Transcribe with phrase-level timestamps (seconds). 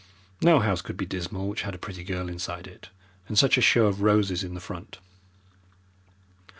[0.41, 2.89] No house could be dismal which had a pretty girl inside it
[3.27, 4.97] and such a show of roses in front.